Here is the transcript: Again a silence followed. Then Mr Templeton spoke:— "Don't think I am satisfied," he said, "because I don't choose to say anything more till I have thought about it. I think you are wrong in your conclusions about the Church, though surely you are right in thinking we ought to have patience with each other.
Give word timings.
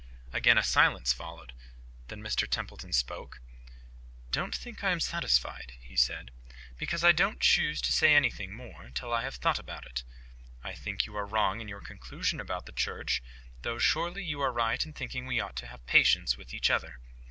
Again 0.33 0.57
a 0.57 0.63
silence 0.63 1.13
followed. 1.13 1.53
Then 2.07 2.23
Mr 2.23 2.49
Templeton 2.49 2.91
spoke:— 2.91 3.39
"Don't 4.31 4.55
think 4.55 4.83
I 4.83 4.89
am 4.89 4.99
satisfied," 4.99 5.73
he 5.79 5.95
said, 5.95 6.31
"because 6.79 7.03
I 7.03 7.11
don't 7.11 7.39
choose 7.39 7.79
to 7.83 7.93
say 7.93 8.15
anything 8.15 8.51
more 8.51 8.89
till 8.95 9.13
I 9.13 9.21
have 9.21 9.35
thought 9.35 9.59
about 9.59 9.85
it. 9.85 10.03
I 10.63 10.73
think 10.73 11.05
you 11.05 11.15
are 11.15 11.27
wrong 11.27 11.61
in 11.61 11.67
your 11.67 11.81
conclusions 11.81 12.41
about 12.41 12.65
the 12.65 12.71
Church, 12.71 13.21
though 13.61 13.77
surely 13.77 14.23
you 14.25 14.41
are 14.41 14.51
right 14.51 14.83
in 14.83 14.91
thinking 14.93 15.27
we 15.27 15.39
ought 15.39 15.55
to 15.57 15.67
have 15.67 15.85
patience 15.85 16.35
with 16.35 16.51
each 16.51 16.71
other. 16.71 16.97